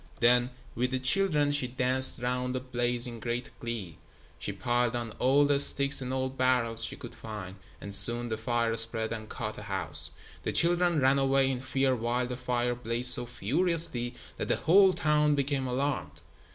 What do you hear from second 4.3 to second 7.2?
She piled on all the sticks and old barrels she could